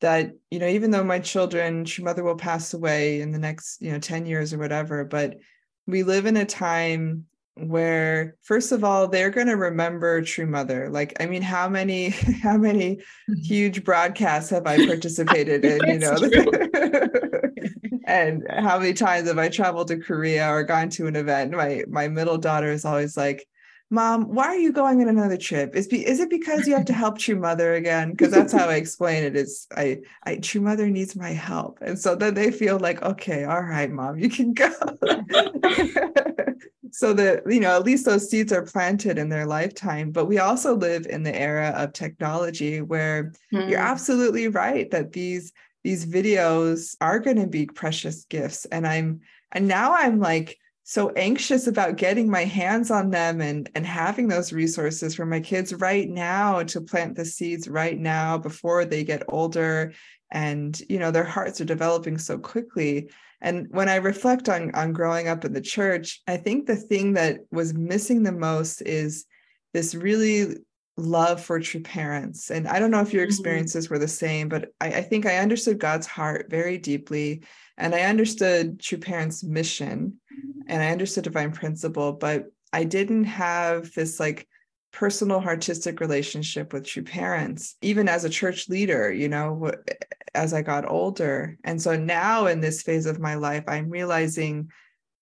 [0.02, 3.80] that you know even though my children true mother will pass away in the next
[3.80, 5.38] you know 10 years or whatever but
[5.86, 7.24] we live in a time
[7.68, 10.88] where first of all they're going to remember true mother.
[10.90, 12.08] Like i mean how many
[12.42, 13.34] how many mm-hmm.
[13.34, 16.16] huge broadcasts have i participated in you know?
[18.06, 21.52] and how many times have i traveled to korea or gone to an event?
[21.52, 23.46] My my middle daughter is always like
[23.90, 25.74] mom why are you going on another trip?
[25.74, 28.12] Is, be, is it because you have to help true mother again?
[28.12, 31.78] Because that's how i explain it is i i true mother needs my help.
[31.80, 34.70] And so then they feel like okay all right mom you can go
[36.92, 40.10] so that you know at least those seeds are planted in their lifetime.
[40.10, 43.68] But we also live in the era of technology where mm.
[43.68, 45.52] you're absolutely right that these
[45.84, 48.66] these videos are going to be precious gifts.
[48.66, 49.20] And i'm
[49.52, 54.26] and now i'm like so anxious about getting my hands on them and and having
[54.26, 59.04] those resources for my kids right now to plant the seeds right now before they
[59.04, 59.92] get older.
[60.32, 64.92] And you know their hearts are developing so quickly and when I reflect on, on
[64.92, 69.24] growing up in the church, I think the thing that was missing the most is
[69.72, 70.56] this really
[70.96, 72.50] love for true parents.
[72.50, 73.30] And I don't know if your mm-hmm.
[73.30, 77.42] experiences were the same, but I, I think I understood God's heart very deeply.
[77.78, 80.20] And I understood true parents' mission
[80.66, 84.46] and I understood divine principle, but I didn't have this like
[84.92, 89.70] personal artistic relationship with true parents even as a church leader you know
[90.34, 94.68] as i got older and so now in this phase of my life i'm realizing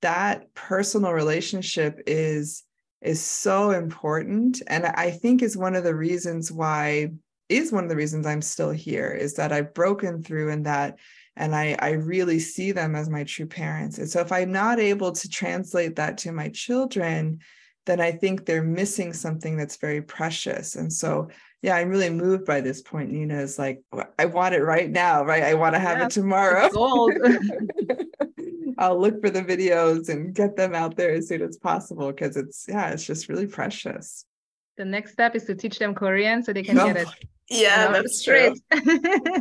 [0.03, 2.65] that personal relationship is
[3.01, 4.63] is so important.
[4.67, 7.11] And I think is one of the reasons why
[7.49, 10.99] is one of the reasons I'm still here is that I've broken through in that
[11.37, 13.99] and I, I really see them as my true parents.
[13.99, 17.39] And so if I'm not able to translate that to my children,
[17.87, 20.75] then I think they're missing something that's very precious.
[20.75, 21.29] And so,
[21.63, 23.11] yeah, I'm really moved by this point.
[23.11, 23.83] Nina is like,
[24.19, 25.43] I want it right now, right?
[25.43, 26.69] I want to have yeah, it tomorrow.
[28.79, 32.37] I'll look for the videos and get them out there as soon as possible because
[32.37, 34.25] it's, yeah, it's just really precious.
[34.77, 37.09] The next step is to teach them Korean so they can get oh, it
[37.51, 38.55] yeah, no, that's true.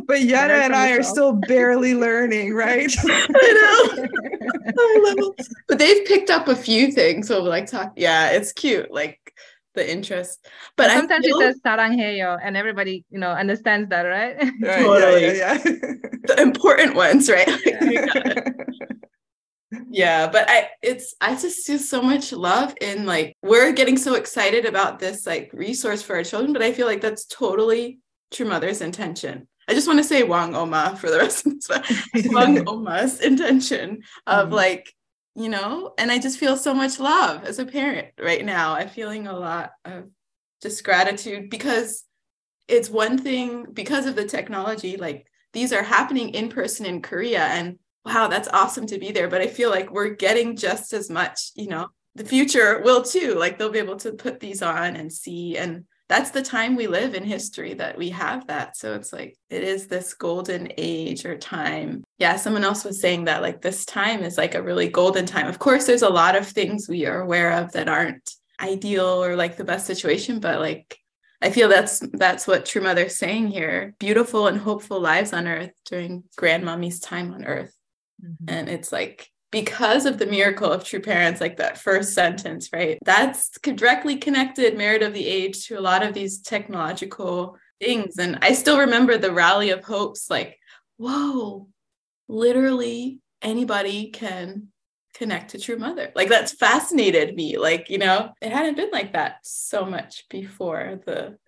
[0.06, 2.90] but Yun-A and I are still barely learning, right?
[3.04, 4.08] I know.
[4.78, 5.34] Oh,
[5.66, 7.28] but they've picked up a few things.
[7.28, 8.90] So like talk, yeah, it's cute.
[8.90, 9.27] Like
[9.78, 10.46] the interest.
[10.76, 11.40] But sometimes feel...
[11.40, 14.36] it says sarangheyo and everybody, you know, understands that, right?
[14.60, 15.22] right totally.
[15.22, 15.92] Yeah, yeah, yeah.
[16.24, 17.48] the important ones, right?
[17.64, 18.44] Yeah.
[19.90, 24.14] yeah but i it's i just see so much love in like we're getting so
[24.14, 27.98] excited about this like resource for our children but i feel like that's totally
[28.30, 32.26] true mother's intention i just want to say wang oma for the rest of this
[32.32, 34.92] wang oma's intention of mm like
[35.38, 38.88] you know and i just feel so much love as a parent right now i'm
[38.88, 40.04] feeling a lot of
[40.60, 42.04] just gratitude because
[42.66, 47.44] it's one thing because of the technology like these are happening in person in korea
[47.44, 49.28] and wow, that's awesome to be there.
[49.28, 53.34] But I feel like we're getting just as much, you know, the future will too.
[53.34, 55.56] Like they'll be able to put these on and see.
[55.56, 58.76] And that's the time we live in history that we have that.
[58.76, 62.02] So it's like it is this golden age or time.
[62.18, 65.46] Yeah, someone else was saying that like this time is like a really golden time.
[65.46, 69.36] Of course, there's a lot of things we are aware of that aren't ideal or
[69.36, 70.98] like the best situation, but like
[71.40, 73.94] I feel that's that's what True Mother's saying here.
[73.98, 77.74] Beautiful and hopeful lives on earth during grandmommy's time on earth.
[78.24, 78.44] Mm-hmm.
[78.48, 82.98] And it's like, because of the miracle of true parents, like that first sentence, right?
[83.04, 88.18] That's directly connected merit of the age to a lot of these technological things.
[88.18, 90.58] And I still remember the rally of hopes like,
[90.98, 91.68] whoa,
[92.28, 94.68] literally anybody can
[95.14, 96.12] connect to true mother.
[96.14, 97.58] Like that's fascinated me.
[97.58, 101.38] Like, you know, it hadn't been like that so much before the.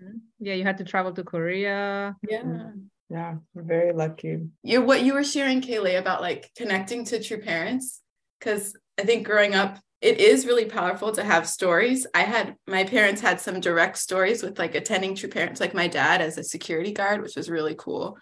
[0.41, 2.17] Yeah, you had to travel to Korea.
[2.29, 2.43] Yeah.
[2.43, 2.90] Mm.
[3.11, 4.39] Yeah, we're very lucky.
[4.63, 8.01] You what you were sharing, Kaylee, about like connecting to true parents.
[8.41, 12.07] Cause I think growing up, it is really powerful to have stories.
[12.15, 15.89] I had my parents had some direct stories with like attending true parents, like my
[15.89, 18.17] dad as a security guard, which was really cool.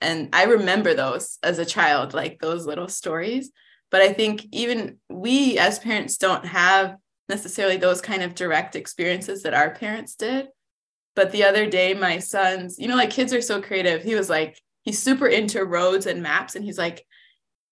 [0.00, 3.50] And I remember those as a child, like those little stories.
[3.90, 6.96] But I think even we as parents don't have
[7.28, 10.48] necessarily those kind of direct experiences that our parents did.
[11.14, 14.02] But the other day, my son's, you know, like kids are so creative.
[14.02, 16.56] He was like, he's super into roads and maps.
[16.56, 17.06] And he's like,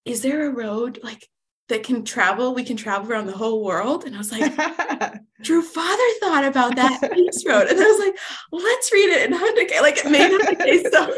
[0.04, 1.28] is there a road like
[1.68, 2.54] that can travel?
[2.54, 4.04] We can travel around the whole world.
[4.04, 4.52] And I was like,
[5.42, 7.66] True father thought about that peace road.
[7.66, 8.16] And I was like,
[8.52, 9.82] let's read it in 100K.
[9.82, 11.10] Like it made 100K stuff.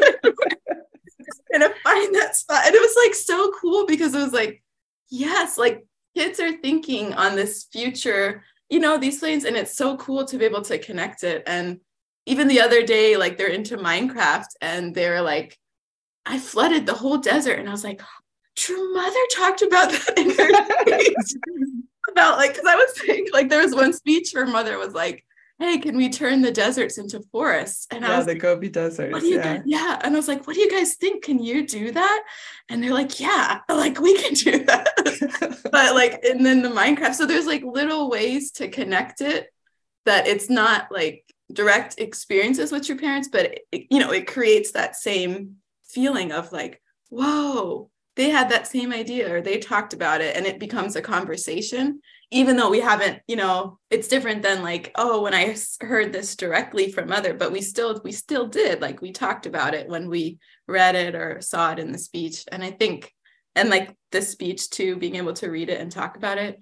[1.51, 2.63] and to find that spot.
[2.65, 4.63] And it was like so cool because it was like,
[5.09, 5.85] yes, like
[6.15, 9.45] kids are thinking on this future, you know, these things.
[9.45, 11.43] And it's so cool to be able to connect it.
[11.45, 11.81] And
[12.25, 15.57] even the other day, like they're into Minecraft and they're like,
[16.25, 17.59] I flooded the whole desert.
[17.59, 18.01] And I was like,
[18.55, 21.41] True Mother talked about that in her speech.
[22.09, 25.23] about like, because I was saying, like, there was one speech her mother was like,
[25.59, 27.87] Hey, can we turn the deserts into forests?
[27.89, 29.23] And yeah, I was the like, Gobi deserts.
[29.23, 29.55] yeah.
[29.57, 29.99] Guys, yeah.
[30.03, 31.23] And I was like, what do you guys think?
[31.23, 32.23] Can you do that?
[32.67, 35.61] And they're like, yeah, like we can do that.
[35.71, 37.13] but like, and then the Minecraft.
[37.13, 39.47] So there's like little ways to connect it
[40.05, 44.71] that it's not like direct experiences with your parents but it, you know it creates
[44.71, 45.55] that same
[45.87, 50.45] feeling of like whoa they had that same idea or they talked about it and
[50.45, 51.99] it becomes a conversation
[52.31, 56.35] even though we haven't you know it's different than like oh when i heard this
[56.35, 60.09] directly from mother but we still we still did like we talked about it when
[60.09, 63.13] we read it or saw it in the speech and i think
[63.55, 66.59] and like the speech too being able to read it and talk about it.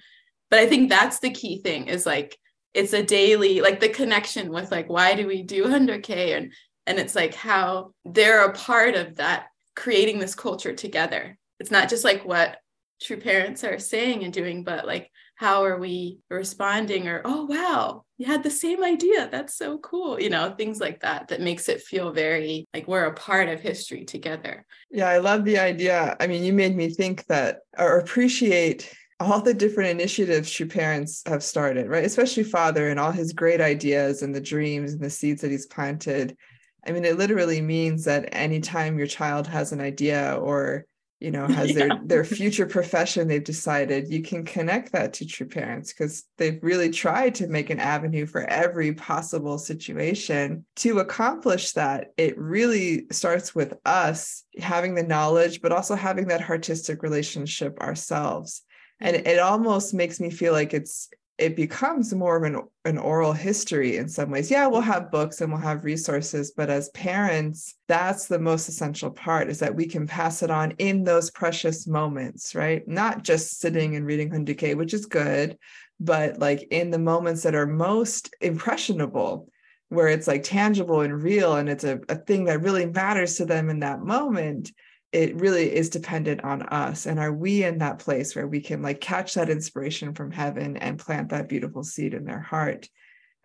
[0.49, 2.37] But i think that's the key thing is like
[2.73, 6.53] it's a daily like the connection with like why do we do 100k and
[6.86, 11.38] and it's like how they're a part of that creating this culture together.
[11.59, 12.57] It's not just like what
[13.01, 18.05] true parents are saying and doing but like how are we responding or oh wow
[18.17, 19.29] you had the same idea.
[19.31, 23.05] That's so cool you know things like that that makes it feel very like we're
[23.05, 24.65] a part of history together.
[24.91, 26.17] Yeah i love the idea.
[26.19, 28.93] I mean you made me think that or appreciate
[29.24, 32.05] all the different initiatives true parents have started, right?
[32.05, 35.65] Especially father and all his great ideas and the dreams and the seeds that he's
[35.65, 36.38] planted.
[36.86, 40.86] I mean, it literally means that anytime your child has an idea or
[41.24, 41.88] you know has yeah.
[41.88, 46.59] their their future profession they've decided you can connect that to true parents because they've
[46.61, 53.05] really tried to make an avenue for every possible situation to accomplish that it really
[53.09, 58.63] starts with us having the knowledge but also having that artistic relationship ourselves
[59.04, 59.28] and mm-hmm.
[59.28, 63.97] it almost makes me feel like it's it becomes more of an, an oral history
[63.97, 64.51] in some ways.
[64.51, 69.10] Yeah, we'll have books and we'll have resources, but as parents, that's the most essential
[69.10, 72.88] part is that we can pass it on in those precious moments, right?
[72.88, 75.58] Not just sitting and reading Hoon Dok Hae, which is good,
[75.99, 79.49] but like in the moments that are most impressionable,
[79.89, 83.45] where it's like tangible and real and it's a, a thing that really matters to
[83.45, 84.72] them in that moment
[85.14, 88.82] it really is dependent on us and are we in that place where we can
[88.82, 92.89] like catch that inspiration from heaven and plant that beautiful seed in their heart?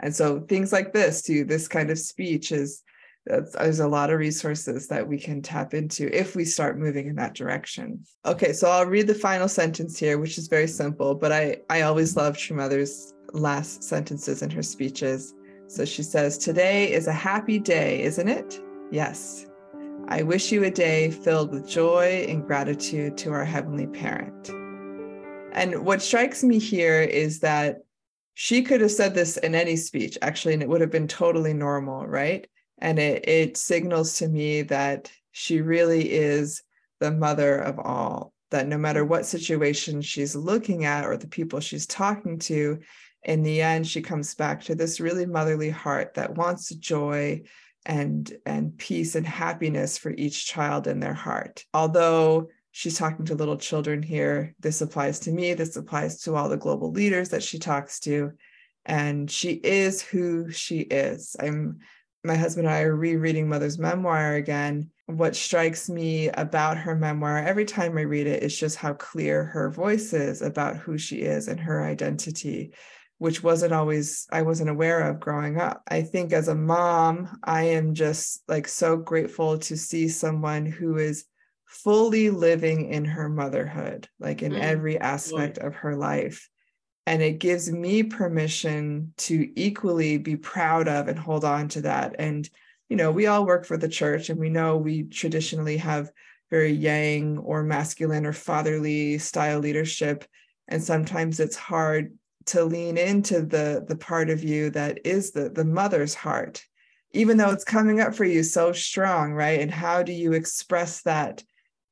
[0.00, 2.82] And so things like this too this kind of speech is
[3.26, 7.16] there's a lot of resources that we can tap into if we start moving in
[7.16, 8.04] that direction.
[8.24, 11.82] Okay so i'll read the final sentence here which is very simple but i i
[11.82, 15.34] always love true mother's last sentences in her speeches.
[15.66, 18.58] So she says today is a happy day isn't it?
[18.90, 19.47] Yes
[20.06, 24.48] I wish you a day filled with joy and gratitude to our Heavenly Parent.
[25.52, 27.78] And what strikes me here is that
[28.34, 31.52] she could have said this in any speech, actually, and it would have been totally
[31.52, 32.46] normal, right?
[32.78, 36.62] And it, it signals to me that she really is
[37.00, 41.60] the mother of all, that no matter what situation she's looking at or the people
[41.60, 42.78] she's talking to,
[43.24, 47.42] in the end, she comes back to this really motherly heart that wants joy,
[47.88, 51.64] and and peace and happiness for each child in their heart.
[51.72, 56.48] Although she's talking to little children here this applies to me this applies to all
[56.48, 58.30] the global leaders that she talks to
[58.84, 61.34] and she is who she is.
[61.40, 61.78] I'm
[62.24, 64.90] my husband and i are rereading mother's memoir again.
[65.06, 69.44] What strikes me about her memoir every time i read it is just how clear
[69.44, 72.74] her voice is about who she is and her identity
[73.18, 75.82] which wasn't always I wasn't aware of growing up.
[75.88, 80.96] I think as a mom, I am just like so grateful to see someone who
[80.96, 81.24] is
[81.66, 84.60] fully living in her motherhood, like in mm.
[84.60, 86.48] every aspect of her life.
[87.06, 92.16] And it gives me permission to equally be proud of and hold on to that.
[92.18, 92.48] And,
[92.88, 96.10] you know, we all work for the church and we know we traditionally have
[96.50, 100.24] very yang or masculine or fatherly style leadership.
[100.68, 102.12] And sometimes it's hard
[102.48, 106.64] to lean into the the part of you that is the the mother's heart.
[107.12, 109.60] Even though it's coming up for you so strong right?
[109.60, 111.42] And how do you express that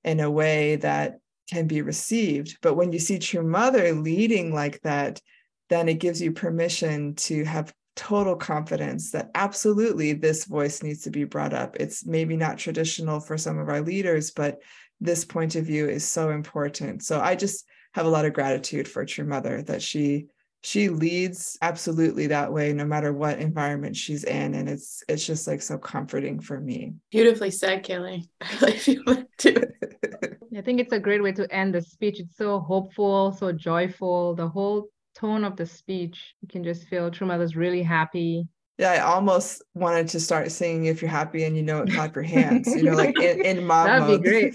[0.04, 1.18] in a way that
[1.50, 2.58] can be received?
[2.62, 5.20] But when you see true mother leading like that
[5.68, 11.10] then it gives you permission to have total confidence that absolutely this voice needs to
[11.10, 11.76] be brought up.
[11.80, 14.58] It's maybe not traditional for some of our leaders but
[15.00, 17.02] this point of view is so important.
[17.02, 20.26] So i just have a lot of gratitude for true mother that she
[20.66, 25.46] she leads absolutely that way no matter what environment she's in and it's it's just
[25.46, 29.62] like so comforting for me beautifully said kelly i really feel that too
[30.56, 34.34] i think it's a great way to end the speech it's so hopeful so joyful
[34.34, 38.44] the whole tone of the speech you can just feel true mother's really happy
[38.78, 42.14] yeah, I almost wanted to start singing "If You're Happy and You Know It, Clap
[42.14, 44.22] Your Hands." You know, like in, in mom That'd mode.
[44.22, 44.54] be great.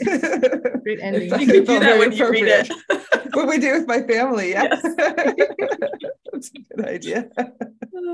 [0.83, 1.39] great ending.
[1.39, 2.71] You could do that when you read it.
[3.33, 4.77] what we do with my family, yeah.
[4.97, 5.90] Yes.
[6.41, 7.29] That's a good idea.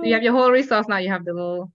[0.03, 0.97] you have your whole resource now.
[0.97, 1.71] You have the little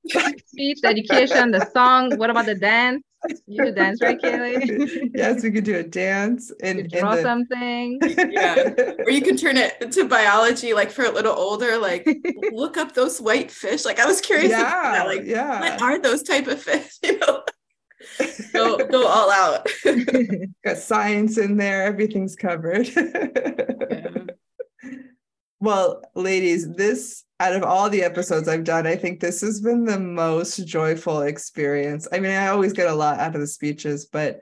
[0.47, 2.19] speech, the education, the song.
[2.19, 3.03] What about the dance?
[3.47, 5.11] You do dance, right, Kaylee?
[5.15, 7.23] yes, we could do a dance and draw the...
[7.23, 8.01] something.
[8.33, 11.79] Yeah, or you can turn it into biology, like for a little older.
[11.79, 12.07] Like
[12.53, 13.85] look up those white fish.
[13.85, 14.51] Like I was curious.
[14.51, 15.07] Yeah, that.
[15.07, 15.61] Like, yeah.
[15.61, 16.99] What are those type of fish?
[17.03, 17.43] You know.
[18.53, 19.69] go go all out.
[20.65, 21.85] Got science in there.
[21.85, 22.89] Everything's covered.
[22.89, 24.33] Yeah.
[25.63, 29.85] Well, ladies, this out of all the episodes I've done, I think this has been
[29.85, 32.09] the most joyful experience.
[32.11, 34.41] I mean, I always get a lot out of the speeches, but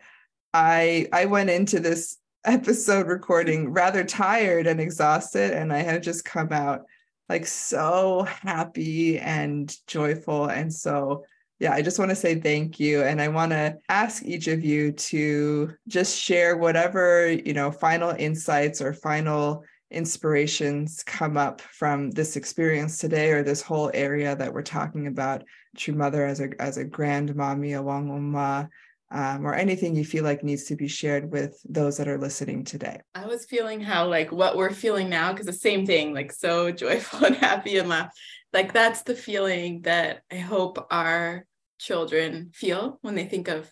[0.54, 2.16] I I went into this
[2.46, 6.86] episode recording rather tired and exhausted and I have just come out
[7.28, 11.26] like so happy and joyful and so
[11.58, 13.02] yeah, I just want to say thank you.
[13.02, 18.12] And I want to ask each of you to just share whatever, you know, final
[18.18, 24.52] insights or final inspirations come up from this experience today or this whole area that
[24.52, 25.42] we're talking about
[25.76, 28.68] true mother as a as a grand mommy a wang oma
[29.12, 32.64] um, or anything you feel like needs to be shared with those that are listening
[32.64, 36.32] today i was feeling how like what we're feeling now because the same thing like
[36.32, 38.12] so joyful and happy and laugh
[38.52, 41.44] like that's the feeling that i hope our
[41.78, 43.70] children feel when they think of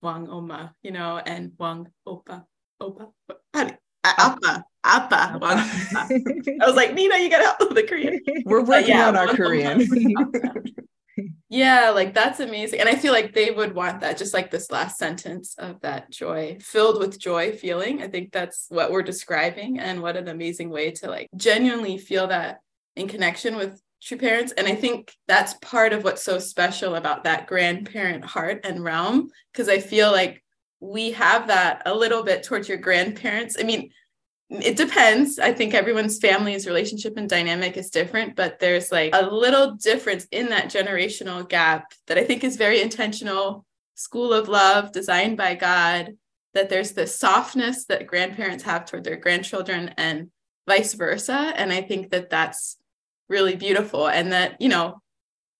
[0.00, 2.44] wang oma you know and wang opa
[2.80, 3.10] Opa.
[4.04, 4.64] Appa.
[4.84, 5.38] Appa.
[5.42, 8.20] I was like, Nina, you gotta help with the Korean.
[8.44, 9.86] We're working yeah, on our Korean.
[11.48, 12.80] yeah, like that's amazing.
[12.80, 16.10] And I feel like they would want that, just like this last sentence of that
[16.10, 18.02] joy, filled with joy feeling.
[18.02, 19.78] I think that's what we're describing.
[19.78, 22.60] And what an amazing way to like genuinely feel that
[22.96, 24.52] in connection with true parents.
[24.52, 29.30] And I think that's part of what's so special about that grandparent heart and realm.
[29.54, 30.42] Cause I feel like
[30.80, 33.56] we have that a little bit towards your grandparents.
[33.58, 33.90] I mean,
[34.50, 35.38] it depends.
[35.38, 40.26] I think everyone's family's relationship and dynamic is different, but there's like a little difference
[40.30, 43.66] in that generational gap that I think is very intentional.
[43.94, 46.16] School of love designed by God,
[46.54, 50.30] that there's this softness that grandparents have toward their grandchildren and
[50.66, 51.52] vice versa.
[51.56, 52.78] And I think that that's
[53.28, 54.08] really beautiful.
[54.08, 55.02] And that, you know,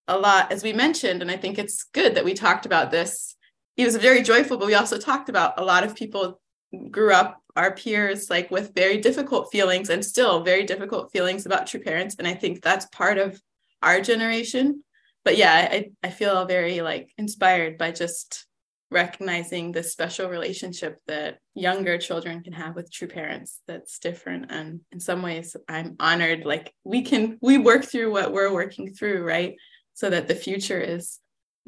[0.06, 3.36] a lot, as we mentioned, and I think it's good that we talked about this.
[3.76, 6.40] He was very joyful, but we also talked about a lot of people
[6.90, 11.66] grew up our peers like with very difficult feelings and still very difficult feelings about
[11.66, 13.40] true parents and i think that's part of
[13.82, 14.82] our generation.
[15.24, 18.46] But yeah i i feel very like inspired by just
[18.90, 24.80] recognizing the special relationship that younger children can have with true parents that's different and
[24.92, 29.22] in some ways i'm honored like we can we work through what we're working through
[29.22, 29.56] right?
[29.94, 31.18] So that the future is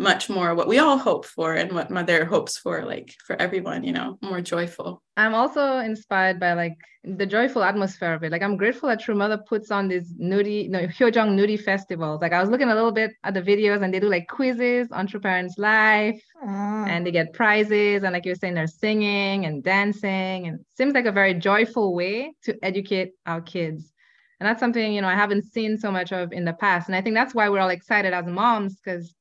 [0.01, 3.85] much more what we all hope for and what mother hopes for like for everyone
[3.85, 5.03] you know more joyful.
[5.17, 8.33] I'm also inspired by like the joyful atmosphere of it.
[8.33, 12.23] Like i'm grateful that true mother puts on these Nuri no Hyojeong Nuri festivals.
[12.23, 14.89] Like i was looking a little bit at the videos and they do like quizzes
[14.91, 16.87] on true parents life ah.
[16.89, 21.07] and they get prizes and like you're saying they're singing and dancing and seems like
[21.07, 23.93] a very joyful way to educate our kids.
[24.41, 26.89] And that's something you know i haven't seen so much of in the past.
[26.89, 29.15] And i think that's why we're all excited as moms because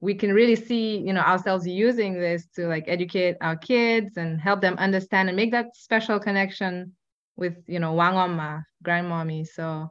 [0.00, 4.40] we can really see you know ourselves using this to like educate our kids and
[4.40, 6.92] help them understand and make that special connection
[7.36, 9.46] with you know Wang Oma grandmommy.
[9.46, 9.90] So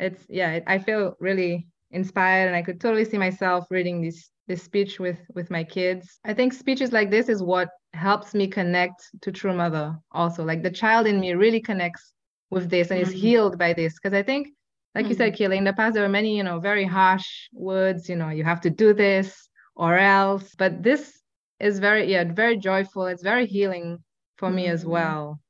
[0.00, 4.62] it's yeah i feel really inspired and i could totally see myself reading this this
[4.62, 6.18] speech with with my kids.
[6.24, 10.44] I think speeches like this is what helps me connect to true mother also.
[10.44, 12.12] Like the child in me really connects
[12.50, 13.14] with this and mm-hmm.
[13.14, 13.94] is healed by this.
[13.94, 14.48] Because i think
[14.94, 15.10] like mm-hmm.
[15.10, 15.52] you said, mm-hmm.
[15.52, 18.60] In the past there were many, you know, very harsh words, you know, you have
[18.62, 20.54] to do this or else.
[20.56, 21.20] But this
[21.60, 23.06] is very, yeah, very joyful.
[23.06, 23.98] It's very healing
[24.36, 24.56] for mm-hmm.
[24.56, 24.90] me as mm-hmm.
[24.90, 25.40] well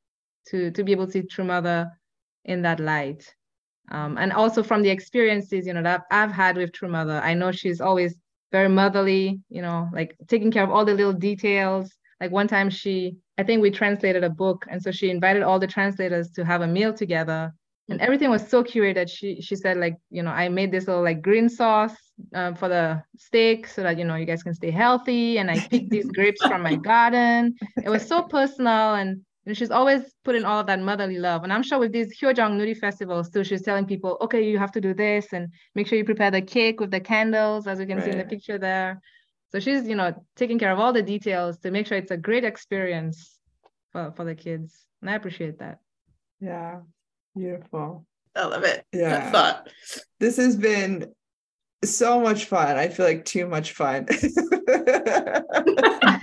[0.48, 1.90] to to be able to see True Mother
[2.44, 3.34] in that light.
[3.90, 7.34] Um, and also from the experiences, you know, that I've had with True Mother, I
[7.34, 8.14] know she's always
[8.52, 11.92] very motherly, you know, like taking care of all the little details.
[12.20, 15.58] Like one time she, I think we translated a book, and so she invited all
[15.58, 17.52] the translators to have a meal together
[17.88, 19.10] and everything was so curated.
[19.10, 21.96] She she said like you know i made this little like green sauce
[22.34, 25.38] uh, for the steak so that you know you guys can stay healthy.
[25.38, 27.54] And i picked these grapes from my garden.
[27.84, 28.94] It was so personal.
[28.94, 31.42] And, and she's always putting all of that motherly love.
[31.42, 34.72] And i'm sure with these Hyojeong Nuri festivals too she's telling people okay you have
[34.72, 35.32] to do this.
[35.32, 38.04] And make sure you prepare the cake with the candles as you can right.
[38.04, 39.00] see in the picture there.
[39.50, 42.16] So she's you know taking care of all the details to make sure it's a
[42.16, 43.38] great experience
[43.90, 44.86] for, for the kids.
[45.00, 45.80] And i appreciate that.
[46.40, 46.80] Yeah
[47.36, 48.04] Beautiful.
[48.34, 48.84] I love it.
[48.92, 49.30] Yeah.
[49.30, 49.68] Thought.
[50.20, 51.12] This has been
[51.84, 52.76] so much fun.
[52.76, 54.06] I feel like too much fun.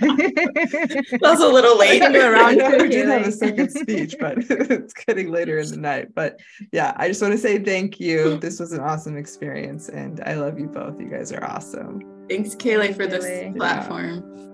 [0.00, 2.02] That's a little late.
[2.02, 6.14] Around I did have a second speech, but it's getting later in the night.
[6.14, 6.40] But
[6.72, 8.38] yeah, I just want to say thank you.
[8.38, 10.98] This was an awesome experience, and I love you both.
[11.00, 12.26] You guys are awesome.
[12.28, 14.49] Thanks, Kaylee, for this platform.